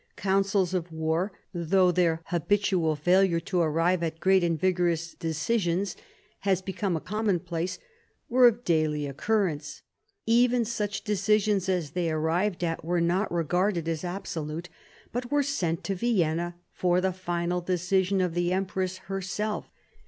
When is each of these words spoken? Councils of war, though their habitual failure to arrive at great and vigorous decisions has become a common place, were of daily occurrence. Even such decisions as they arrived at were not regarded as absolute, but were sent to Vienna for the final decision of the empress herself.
Councils 0.17 0.73
of 0.73 0.91
war, 0.91 1.31
though 1.53 1.91
their 1.91 2.23
habitual 2.25 2.95
failure 2.95 3.39
to 3.41 3.61
arrive 3.61 4.01
at 4.01 4.19
great 4.19 4.43
and 4.43 4.59
vigorous 4.59 5.13
decisions 5.13 5.95
has 6.39 6.59
become 6.63 6.95
a 6.97 6.99
common 6.99 7.39
place, 7.39 7.77
were 8.27 8.47
of 8.47 8.63
daily 8.63 9.05
occurrence. 9.05 9.83
Even 10.25 10.65
such 10.65 11.03
decisions 11.03 11.69
as 11.69 11.91
they 11.91 12.09
arrived 12.09 12.63
at 12.63 12.83
were 12.83 12.99
not 12.99 13.31
regarded 13.31 13.87
as 13.87 14.03
absolute, 14.03 14.69
but 15.11 15.29
were 15.31 15.43
sent 15.43 15.83
to 15.83 15.93
Vienna 15.93 16.55
for 16.73 16.99
the 16.99 17.13
final 17.13 17.61
decision 17.61 18.21
of 18.21 18.33
the 18.33 18.51
empress 18.51 18.97
herself. 19.05 19.69